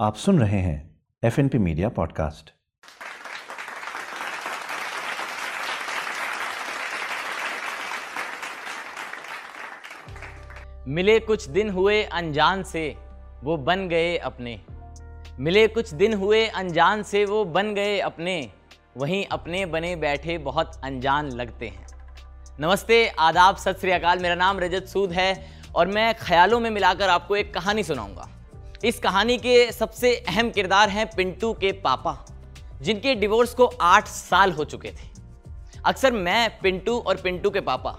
आप 0.00 0.16
सुन 0.16 0.38
रहे 0.38 0.58
हैं 0.58 1.00
F 1.24 1.40
N 1.40 1.48
P 1.48 1.58
media 1.58 1.88
podcast 1.88 2.50
मिले 10.88 11.20
कुछ 11.20 11.48
दिन 11.48 11.70
हुए 11.70 12.02
अनजान 12.02 12.62
से, 12.62 12.96
वो 13.44 13.56
बन 13.56 13.88
गए 13.88 14.16
अपने। 14.16 14.60
मिले 15.38 15.68
कुछ 15.68 15.94
दिन 15.94 16.14
हुए 16.14 16.46
अनजान 16.46 17.02
से, 17.02 17.24
वो 17.24 17.44
बन 17.44 17.74
गए 17.74 17.98
अपने। 17.98 18.52
वहीं 18.96 19.26
अपने 19.26 19.66
बने 19.66 19.96
बैठे 19.96 20.38
बहुत 20.38 20.80
अनजान 20.84 21.28
लगते 21.28 21.68
हैं। 21.68 21.86
नमस्ते, 22.60 23.08
आदाब, 23.08 23.56
सत 23.56 23.76
श्री 23.80 23.90
अकाल। 23.90 24.18
मेरा 24.18 24.34
नाम 24.34 24.58
रजत 24.58 24.86
सूद 24.86 25.12
है 25.12 25.60
और 25.74 25.86
मैं 25.86 26.14
ख्यालों 26.14 26.60
में 26.60 26.70
मिलाकर 26.70 27.08
आपको 27.08 27.36
एक 27.36 27.54
कहानी 27.54 27.82
सुनाऊँगा। 27.82 28.28
इस 28.84 28.98
कहानी 28.98 29.36
के 29.38 29.72
सबसे 29.72 30.14
अहम 30.18 30.50
किरदार 30.50 30.88
हैं 30.88 31.06
पिंटू 31.06 31.52
के 31.52 31.70
पापा, 31.72 32.16
जिनके 32.82 33.14
डिवोर्स 33.14 33.54
को 33.54 33.66
आठ 33.66 34.08
साल 34.08 34.52
हो 34.52 34.64
चुके 34.64 34.88
थे। 34.88 35.08
अक्सर 35.84 36.12
मैं, 36.12 36.58
पिंटू 36.60 36.98
और 36.98 37.16
पिंटू 37.16 37.50
के 37.50 37.60
पापा, 37.60 37.90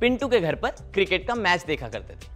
पिंटू 0.00 0.28
के 0.28 0.40
घर 0.40 0.54
पर 0.54 0.70
क्रिकेट 0.94 1.26
का 1.28 1.34
मैच 1.34 1.64
देखा 1.64 1.88
करते 1.88 2.14
थे। 2.14 2.32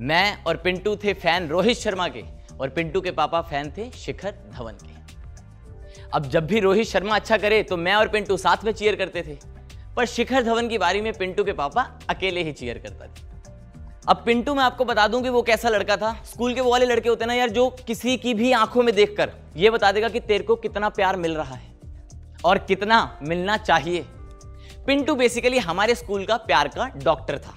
मैं 0.00 0.44
और 0.44 0.56
पिंटू 0.56 0.96
थे 0.96 1.14
फ़ैन 1.14 1.48
रोहित 1.48 1.78
शर्मा 1.78 2.08
के 2.08 2.22
और 2.60 2.68
पिंटू 2.68 3.00
के 3.00 3.10
पापा 3.10 3.40
फ़ैन 3.42 3.70
थे 3.70 3.90
शिखर 3.90 4.34
धवन 4.52 4.78
के। 4.82 4.92
अब 6.12 6.28
जब 6.30 6.46
भी 6.46 6.60
रोहित 6.60 6.86
शर्मा 6.86 7.14
अच्छा 7.14 7.36
करे 7.36 7.62
तो 7.62 7.76
मैं 7.76 7.94
और 7.94 8.08
पिंटू 8.08 8.36
साथ 8.36 8.64
में 8.64 8.72
चीयर 8.72 8.96
करते 8.96 9.22
थे। 9.22 9.38
पर 9.96 10.06
शिखर 10.06 10.42
धवन 10.42 10.68
की 10.68 10.78
बारी 10.78 11.00
में 11.00 11.12
पिंटू 11.12 11.44
के 11.44 11.52
पापा 11.52 11.82
अकेले 12.10 12.42
ही 12.42 12.52
चीयर 12.52 12.78
करता 12.78 13.06
थे। 13.06 13.23
अब 14.08 14.22
पिंटू 14.26 14.54
मैं 14.54 14.62
आपको 14.64 14.84
बता 14.84 15.06
दूँ 15.08 15.22
कि 15.22 15.28
वो 15.28 15.40
कैसा 15.42 15.68
लड़का 15.68 15.96
था। 15.96 16.12
स्कूल 16.24 16.54
के 16.54 16.60
वो 16.60 16.70
वाले 16.70 16.86
लड़के 16.86 17.08
होते 17.08 17.24
हैं 17.24 17.26
ना 17.26 17.34
यार, 17.34 17.50
जो 17.50 17.68
किसी 17.86 18.16
की 18.16 18.34
भी 18.34 18.52
आँखों 18.52 18.82
में 18.82 18.94
देखकर 18.94 19.30
ये 19.56 19.70
बता 19.70 19.92
देगा 19.92 20.08
कि 20.08 20.20
तेरे 20.20 20.44
को 20.44 20.56
कितना 20.56 20.88
प्यार 20.88 21.16
मिल 21.16 21.36
रहा 21.36 21.54
है 21.54 21.72
और 22.44 22.58
कितना 22.58 23.18
मिलना 23.22 23.56
चाहिए। 23.56 24.04
पिंटू 24.86 25.14
बेसिकली 25.14 25.58
हमारे 25.58 25.94
स्कूल 25.94 26.24
का 26.24 26.36
प्यार 26.36 26.68
का 26.68 26.86
डॉक्टर 26.96 27.38
था। 27.38 27.54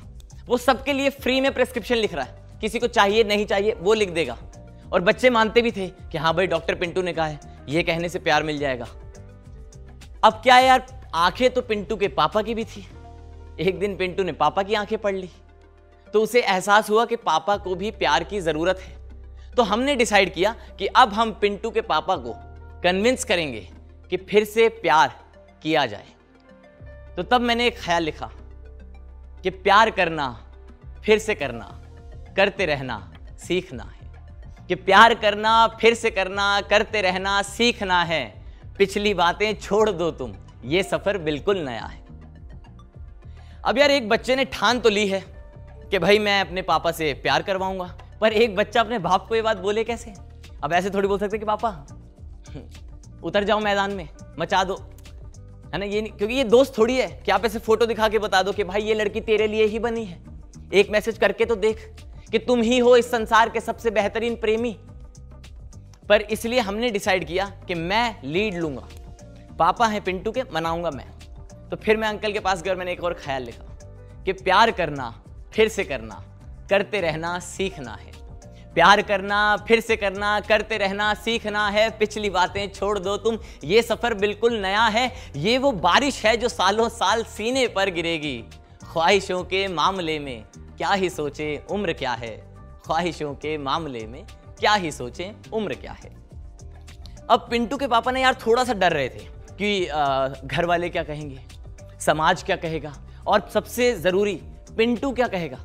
वो 0.47 0.57
सबके 0.57 0.93
लिए 0.93 1.09
फ्री 1.09 1.41
में 1.41 1.53
प्रेस्क्रिप्शन 1.53 1.95
लिख 1.95 2.13
रहा 2.13 2.25
है। 2.25 2.59
किसी 2.61 2.79
को 2.79 2.87
चाहिए, 2.87 3.23
नहीं 3.23 3.45
चाहिए, 3.45 3.73
वो 3.73 3.93
लिख 3.93 4.09
देगा। 4.09 4.37
और 4.93 5.01
बच्चे 5.01 5.29
मानते 5.29 5.61
भी 5.61 5.71
थे 5.71 5.87
कि 5.87 6.17
हाँ 6.17 6.33
भाई 6.33 6.47
डॉक्टर 6.47 6.75
पिंटू 6.75 7.01
ने 7.01 7.13
कहा 7.13 7.25
है, 7.25 7.39
ये 7.69 7.83
कहने 7.83 8.09
से 8.09 8.19
प्यार 8.19 8.43
मिल 8.43 8.57
जाएगा। 8.57 8.87
अब 10.23 10.33
क्या 10.33 10.59
यार, 10.59 10.85
आँखें 11.15 11.49
तो 11.49 11.61
पिंटू 11.61 11.95
के 11.95 12.07
पापा 12.07 12.41
की 12.41 12.53
भी 12.53 12.63
थी। 12.65 12.87
एक 13.59 13.79
दिन 13.79 13.97
पिंटू 13.97 14.23
ने 14.23 14.31
पापा 14.31 14.63
की 14.63 14.73
आँखें 14.73 14.97
पढ़ 14.97 15.15
ली। 15.15 15.29
तो 16.13 16.21
उसे 16.21 16.41
एहसास 16.41 16.89
हुआ 16.89 17.05
कि 17.05 17.15
पापा 17.15 17.57
को 17.57 17.75
भी 17.75 17.91
प्यार 17.91 18.23
की 18.23 18.39
ज़रूरत 18.39 18.79
है। 18.79 18.97
तो 19.55 19.63
हमने 19.63 19.95
डिसाइड 19.95 20.33
किया 20.33 20.55
कि 20.79 20.87
अब 20.87 21.13
हम 21.13 21.31
पिंटू 21.31 21.69
के 21.69 21.81
पापा 21.81 22.15
को 22.15 22.33
कन्विंस 22.83 23.23
करेंगे 23.23 23.69
कि 24.09 24.17
फिर 24.17 24.43
से 24.43 24.69
प्यार 24.69 25.19
किया 25.63 25.85
जाए। 25.85 26.05
तो 27.15 27.23
तब 27.23 27.41
मैंने 27.41 27.67
एक 27.67 27.79
ख्याल 27.79 28.03
लिखा 28.03 28.31
कि 29.43 29.49
प्यार 29.49 29.89
करना, 29.89 30.47
फिर 31.05 31.19
से 31.19 31.35
करना, 31.35 31.81
करते 32.35 32.65
रहना, 32.65 33.13
सीखना 33.39 33.83
है। 33.83 33.97
कि 34.67 34.75
प्यार 34.75 35.13
करना, 35.13 35.67
फिर 35.67 35.93
से 35.93 36.11
करना, 36.11 36.61
करते 36.61 37.01
रहना, 37.01 37.41
सीखना 37.41 38.03
है। 38.03 38.45
पिछली 38.77 39.13
बातें 39.13 39.55
छोड़ 39.55 39.89
दो 39.89 40.11
तुम, 40.11 40.33
ये 40.65 40.83
सफ़र 40.83 41.17
बिल्कुल 41.17 41.57
नया 41.57 41.85
है। 41.85 42.05
अब 43.65 43.77
यार 43.77 43.91
एक 43.91 44.09
बच्चे 44.09 44.35
ने 44.35 44.45
ठान 44.45 44.79
तो 44.79 44.89
ली 44.89 45.07
है। 45.07 45.36
कि 45.91 45.99
भाई 45.99 46.19
मैं 46.19 46.39
अपने 46.41 46.61
पापा 46.61 46.91
से 46.91 47.13
प्यार 47.13 47.41
करवाऊँगा, 47.41 47.85
पर 48.21 48.33
एक 48.33 48.55
बच्चा 48.55 48.79
अपने 48.81 48.99
बाप 48.99 49.27
को 49.27 49.35
ये 49.35 49.41
बात 49.41 49.57
बोले 49.57 49.83
कैसे? 49.83 50.13
अब 50.63 50.73
ऐसे 50.73 50.89
थोड़ी 50.89 51.07
बोल 51.07 51.19
सकते 51.19 51.37
कि 51.37 51.45
पापा, 51.45 51.69
उतर 53.23 53.43
जाओ 53.43 53.59
मैदान 53.59 53.91
में, 53.91 54.07
मचा 54.39 54.63
दो। 54.63 54.75
है 55.73 55.77
ना, 55.79 55.85
ये 55.85 56.01
नहीं, 56.01 56.11
क्योंकि 56.11 56.35
ये 56.35 56.43
दोस्त 56.43 56.77
थोड़ी 56.77 56.97
है 56.97 57.07
कि 57.25 57.31
आप 57.31 57.45
ऐसे 57.45 57.59
फ़ोटो 57.59 57.85
दिखा 57.85 58.09
के 58.09 58.19
बता 58.19 58.41
दो 58.43 58.51
कि 58.51 58.63
भाई 58.63 58.81
ये 58.81 58.93
लड़की 58.93 59.21
तेरे 59.21 59.47
लिए 59.47 59.65
ही 59.65 59.79
बनी 59.79 60.05
है। 60.05 60.21
एक 60.73 60.89
मैसेज 60.91 61.17
करके 61.17 61.45
तो 61.45 61.55
देख 61.57 61.87
कि 62.31 62.39
तुम 62.39 62.61
ही 62.61 62.77
हो 62.79 62.95
इस 62.95 63.11
संसार 63.11 63.49
के 63.49 63.59
सबसे 63.59 63.91
बेहतरीन 63.91 64.35
प्रेमी। 64.35 64.75
पर 66.09 66.21
इसलिए 66.21 66.59
हमने 66.59 66.89
डिसाइड 66.89 67.25
किया 67.27 67.45
कि 67.67 67.75
मैं 67.75 68.21
लीड 68.23 68.57
लूँगा। 68.57 68.87
पापा 69.59 69.87
हैं 69.87 70.03
पिंटू 70.03 70.31
के, 70.31 70.43
मनाऊँगा 70.53 70.91
मैं। 70.91 71.05
तो 71.69 71.75
फिर 71.75 71.97
मैं 71.97 72.07
अंकल 72.07 72.33
के 72.33 72.39
पास 72.39 72.61
गया 72.63 72.75
मैंने 72.75 72.91
एक 72.91 73.03
और 73.03 73.13
ख्याल 73.15 73.43
लिखा 73.43 74.23
कि 74.25 74.33
प्यार 74.33 74.71
करना 74.71 75.13
फिर 75.57 75.67
से 75.67 75.83
करना, 75.83 76.23
करते 76.69 76.99
रहना 77.01 77.37
सीखना 77.39 77.91
है। 77.91 78.11
प्यार 78.73 79.01
करना, 79.01 79.37
फिर 79.57 79.79
से 79.79 79.95
करना, 79.95 80.39
करते 80.39 80.77
रहना 80.77 81.13
सीखना 81.13 81.67
है। 81.69 81.89
पिछली 81.89 82.29
बातें 82.29 82.73
छोड़ 82.73 82.97
दो 82.99 83.15
तुम, 83.17 83.37
ये 83.63 83.81
सफ़र 83.81 84.13
बिल्कुल 84.13 84.57
नया 84.57 84.83
है। 84.85 85.11
ये 85.35 85.57
वो 85.57 85.71
बारिश 85.71 86.25
है 86.25 86.35
जो 86.37 86.49
सालों 86.49 86.87
साल 86.89 87.23
सीने 87.23 87.67
पर 87.67 87.89
गिरेगी। 87.89 88.37
ख्वाहिशों 88.83 89.43
के 89.43 89.67
मामले 89.67 90.17
में 90.19 90.43
क्या 90.53 90.91
ही 90.91 91.09
सोचे, 91.09 91.63
उम्र 91.71 91.93
क्या 91.93 92.11
है? 92.13 92.35
ख्वाहिशों 92.85 93.33
के 93.35 93.57
मामले 93.57 94.05
में 94.07 94.23
क्या 94.59 94.73
ही 94.73 94.91
सोचे, 94.91 95.31
उम्र 95.53 95.73
क्या 95.73 95.91
है? 95.93 96.11
अब 97.29 97.47
पिंटू 97.51 97.77
के 97.77 97.87
पापा 97.87 98.11
ने 98.11 98.21
यार 98.21 98.35
थोड़ा 98.45 98.63
सा 98.63 98.73
डर 98.73 98.93
रहे 98.93 99.09
थे 99.09 99.25
कि 99.55 99.85
घर 100.47 100.65
वाले 100.65 100.89
क्या 100.89 101.03
कहेंगे? 101.03 101.39
समाज 101.99 102.43
क्या 102.43 102.55
कहेगा? 102.57 102.93
और 103.27 103.49
सबसे 103.53 103.91
ज़रूरी 103.95 104.39
पिंटू 104.77 105.11
क्या 105.11 105.27
कहेगा? 105.27 105.57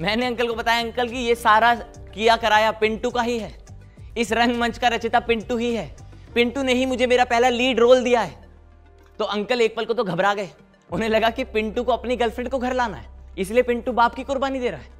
मैंने 0.00 0.26
अंकल 0.26 0.46
को 0.46 0.54
बताया, 0.54 0.80
अंकल 0.80 1.08
कि 1.08 1.16
ये 1.16 1.34
सारा 1.34 1.74
किया 2.14 2.36
कराया 2.36 2.70
पिंटू 2.70 3.10
का 3.10 3.22
ही 3.22 3.38
है। 3.38 3.58
इस 4.18 4.32
रंगमंच 4.32 4.78
का 4.78 4.88
रचिता 4.88 5.20
पिंटू 5.20 5.56
ही 5.56 5.74
है। 5.74 5.96
पिंटू 6.34 6.62
ने 6.62 6.74
ही 6.74 6.86
मुझे 6.86 7.06
मेरा 7.06 7.24
पहला 7.24 7.48
लीड 7.48 7.80
रोल 7.80 8.04
दिया 8.04 8.20
है। 8.20 8.48
तो 9.18 9.24
अंकल 9.24 9.60
एक 9.60 9.76
पल 9.76 9.84
को 9.84 9.94
तो 9.94 10.04
घबरा 10.04 10.34
गए। 10.34 10.50
उन्हें 10.92 11.08
लगा 11.08 11.30
कि 11.30 11.44
पिंटू 11.44 11.82
को 11.82 11.92
अपनी 11.92 12.16
गर्लफ्रेंड 12.16 12.50
को 12.50 12.58
घर 12.58 12.72
लाना 12.72 12.96
है। 12.96 13.10
इसलिए 13.38 13.62
पिंटू 13.62 13.92
बाप 13.92 14.14
की 14.14 14.22
कुर्बानी 14.24 14.58
दे 14.58 14.70
रहा 14.70 14.80
है। 14.80 14.98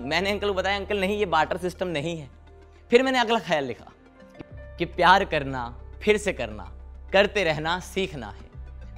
मैंने 0.02 0.30
अंकल 0.30 0.48
को 0.48 0.54
बताया, 0.54 0.76
अंकल 0.76 1.00
नहीं, 1.00 1.18
ये 1.18 1.26
बाटर 1.26 1.56
सिस्टम 1.56 1.86
नहीं 1.86 2.18
है। 2.18 2.30
फिर 2.90 3.02
मैंने 3.02 3.18
अगला 3.18 3.38
ख्याल 3.38 3.64
लिखा 3.64 3.92
कि 4.78 4.84
प्यार 4.84 5.24
करना, 5.24 5.82
फिर 6.02 6.16
से 6.16 6.32
करना, 6.32 6.72
करते 7.12 7.44
रहना, 7.44 7.80
सीखना 7.80 8.26
है। 8.26 8.45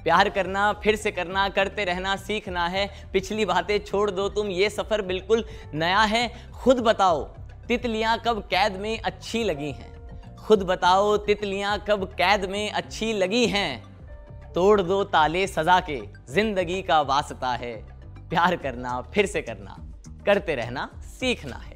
प्यार 0.03 0.29
करना, 0.29 0.73
फिर 0.73 0.95
से 0.95 1.11
करना, 1.11 1.49
करते 1.49 1.85
रहना, 1.85 2.15
सीखना 2.15 2.67
है। 2.67 2.87
पिछली 3.13 3.45
बातें 3.45 3.77
छोड़ 3.79 4.11
दो 4.11 4.29
तुम, 4.29 4.47
ये 4.47 4.69
सफ़र 4.69 5.01
बिल्कुल 5.01 5.45
नया 5.73 6.01
है। 6.01 6.49
खुद 6.53 6.79
बताओ, 6.79 7.23
तितलियाँ 7.67 8.17
कब 8.27 8.39
कैद 8.39 8.75
में 8.75 8.99
अच्छी 8.99 9.43
लगी 9.43 9.71
हैं? 9.71 9.93
खुद 10.35 10.63
बताओ, 10.63 11.17
तितलियाँ 11.17 11.85
कब 11.89 12.03
कैद 12.03 12.45
में 12.45 12.71
अच्छी 12.71 13.13
लगी 13.13 13.45
हैं? 13.47 13.83
तोड़ 14.53 14.81
दो 14.81 15.03
ताले 15.03 15.47
सजा 15.47 15.79
के, 15.79 16.01
ज़िंदगी 16.29 16.81
का 16.81 17.01
वास्ता 17.01 17.51
है। 17.51 17.75
प्यार 18.29 18.55
करना, 18.55 19.01
फिर 19.01 19.25
से 19.25 19.41
करना, 19.41 19.77
करते 20.25 20.55
रहना, 20.55 20.89
सीखना 21.19 21.55
है। 21.55 21.75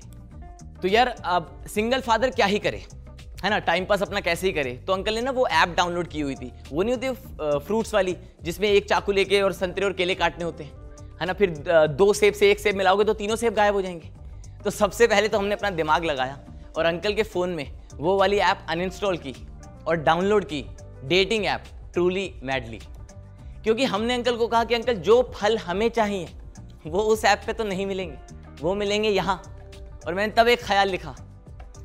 तो 0.81 0.87
यार, 0.87 1.07
अब 1.07 1.63
सिंगल 1.67 2.01
फादर 2.01 2.29
क्या 2.29 2.45
ही 2.45 2.59
करे? 2.59 2.83
है 3.43 3.49
ना 3.49 3.59
टाइम 3.59 3.85
पास 3.85 4.01
अपना 4.01 4.19
कैसे 4.19 4.47
ही 4.47 4.53
करे। 4.53 4.71
तो 4.87 4.93
अंकल 4.93 5.15
ने 5.15 5.21
ना 5.21 5.31
वो 5.31 5.47
ऐप 5.47 5.73
डाउनलोड 5.77 6.07
की 6.07 6.21
हुई 6.21 6.35
थी। 6.35 6.51
वो 6.71 6.83
नहीं 6.83 6.95
होती 6.95 7.65
फ्रूट्स 7.65 7.93
वाली, 7.93 8.15
जिसमें 8.43 8.69
एक 8.69 8.87
चाकू 8.89 9.11
लेके 9.11 9.41
और 9.41 9.53
संतरे 9.53 9.85
और 9.85 9.93
केले 9.93 10.15
काटने 10.15 10.45
होते 10.45 10.63
हैं। 10.63 10.71
है 11.21 11.25
ना, 11.25 11.33
फिर 11.33 11.49
दो 11.89 12.11
सेब 12.13 12.33
से 12.33 12.51
एक 12.51 12.59
सेब 12.59 12.75
मिलाओगे 12.75 13.03
तो 13.03 13.13
तीनों 13.13 13.35
सेब 13.35 13.53
गायब 13.53 13.73
हो 13.73 13.81
जाएँगे। 13.81 14.11
तो 14.63 14.69
सबसे 14.69 15.07
पहले 15.07 15.27
तो 15.27 15.37
हमने 15.37 15.55
अपना 15.55 15.69
दिमाग 15.69 16.05
लगाया 16.05 16.39
और 16.77 16.85
अंकल 16.85 17.13
के 17.13 17.23
फ़ोन 17.23 17.49
में 17.49 17.71
वो 17.93 18.17
वाली 18.17 18.37
ऐप 18.37 18.65
अनइंस्टॉल 18.69 19.17
की 19.17 19.35
और 19.87 19.95
डाउनलोड 19.95 20.45
की 20.45 20.63
डेटिंग 21.05 21.45
ऐप 21.45 21.63
ट्रूली 21.93 22.31
मैडली 22.43 22.79
क्योंकि 23.63 23.83
हमने 23.85 24.13
अंकल 24.13 24.37
को 24.37 24.47
कहा 24.47 24.63
कि 24.63 24.75
अंकल 24.75 24.93
जो 24.93 25.21
फल 25.35 25.57
हमें 25.57 25.89
चाहिए, 25.89 26.27
वो 26.87 27.01
उस 27.01 27.25
ऐप 27.25 27.41
पे 27.45 27.53
तो 27.53 27.63
नहीं 27.63 27.85
मिलेंगे। 27.85 28.17
वो 28.61 28.73
मिलेंगे 28.75 29.09
यहाँ। 29.09 29.41
और 30.07 30.13
मैंने 30.13 30.33
तब 30.33 30.47
एक 30.47 30.63
ख्याल 30.63 30.89
लिखा 30.89 31.15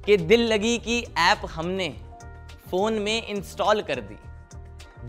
कि 0.09 0.17
दिल 0.17 0.41
लगी 0.43 0.77
की 0.79 0.99
ऐप 1.19 1.41
हमने 1.51 1.89
फ़ोन 2.71 2.95
में 2.95 3.27
इंस्टॉल 3.27 3.81
कर 3.83 4.01
दी। 4.01 4.17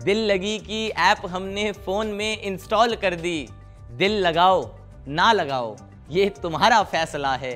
दिल 0.04 0.16
लगी 0.26 0.58
की 0.58 0.88
ऐप 0.88 1.22
हमने 1.26 1.70
फ़ोन 1.72 2.06
में 2.06 2.42
इंस्टॉल 2.42 2.94
कर 2.94 3.14
दी। 3.14 3.48
दिल 3.92 4.18
लगाओ, 4.20 4.74
ना 5.08 5.32
लगाओ, 5.32 5.76
ये 6.10 6.28
तुम्हारा 6.42 6.82
फैसला 6.82 7.34
है। 7.34 7.52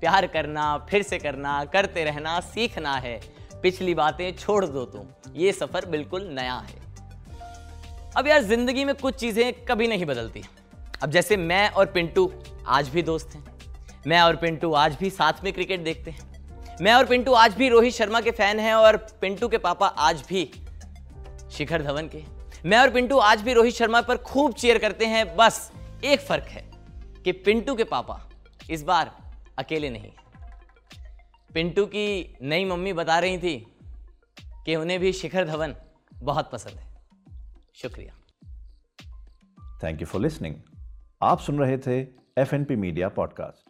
प्यार 0.00 0.26
करना, 0.26 0.86
फिर 0.90 1.02
से 1.02 1.18
करना, 1.18 1.64
करते 1.64 2.04
रहना, 2.04 2.38
सीखना 2.40 2.94
है। 2.96 3.20
पिछली 3.62 3.94
बातें 3.94 4.36
छोड़ 4.36 4.64
दो 4.64 4.84
तुम, 4.84 5.06
ये 5.36 5.52
सफ़र 5.52 5.86
बिल्कुल 5.86 6.22
नया 6.30 6.54
है। 6.54 6.78
अब 8.16 8.26
यार, 8.26 8.42
ज़िंदगी 8.42 8.84
में 8.84 8.94
कुछ 8.94 9.14
चीज़ें 9.14 9.52
कभी 9.64 9.88
नहीं 9.88 10.04
बदलती। 10.04 10.42
अब 11.02 11.10
जैसे 11.10 11.36
मैं 11.36 11.68
और 11.70 11.86
पिंटू 11.86 12.32
आज 12.66 12.88
भी 12.88 13.02
दोस्त 13.02 13.34
हैं। 13.34 13.44
मैं 14.06 14.20
और 14.20 14.36
पिंटू 14.36 14.72
आज 14.74 14.96
भी 14.96 15.10
साथ 15.10 15.44
में 15.44 15.52
क्रिकेट 15.52 15.80
देखते 15.80 16.10
हैं। 16.10 16.35
मैं 16.82 16.94
और 16.94 17.06
पिंटू 17.06 17.32
आज 17.32 17.54
भी 17.54 17.68
रोहित 17.68 17.94
शर्मा 17.94 18.20
के 18.20 18.30
फ़ैन 18.30 18.58
हैं 18.60 18.74
और 18.74 18.96
पिंटू 18.96 19.48
के 19.48 19.58
पापा 19.58 19.86
आज 19.86 20.20
भी 20.28 20.44
शिखर 21.50 21.82
धवन 21.82 22.08
के। 22.08 22.22
मैं 22.68 22.78
और 22.78 22.90
पिंटू 22.90 23.18
आज 23.18 23.42
भी 23.42 23.52
रोहित 23.52 23.74
शर्मा 23.74 24.00
पर 24.00 24.16
खूब 24.16 24.54
चेयर 24.54 24.78
करते 24.78 25.06
हैं। 25.06 25.36
बस 25.36 25.72
एक 26.04 26.20
फ़र्क 26.20 26.44
है 26.44 26.70
कि 27.24 27.32
पिंटू 27.32 27.74
के 27.74 27.84
पापा 27.84 28.30
इस 28.70 28.82
बार 28.82 29.16
अकेले 29.58 29.90
नहीं। 29.90 30.12
पिंटू 31.54 31.86
की 31.86 32.36
नई 32.42 32.64
मम्मी 32.64 32.92
बता 32.92 33.18
रही 33.18 33.38
थी 33.38 33.56
कि 34.44 34.76
उन्हें 34.76 34.98
भी 35.00 35.12
शिखर 35.12 35.46
धवन 35.46 35.74
बहुत 36.14 36.50
पसंद 36.50 36.78
है। 36.78 36.96
शुक्रिया। 37.74 38.14
थैंक 39.84 40.00
यू 40.00 40.06
फॉर 40.06 40.20
लिसनिंग 40.20 40.54
आप 41.22 41.40
सुन 41.40 41.58
रहे 41.58 41.78
थे 41.78 42.00
एफएनपी 42.38 42.76
मीडिया 42.76 43.08
पॉडकास्ट 43.08 43.65